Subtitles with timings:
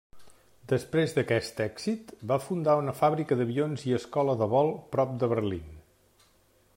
[0.71, 5.69] Després d'aquest èxit, va fundar una fàbrica d'avions i escola de vol prop de Berlín.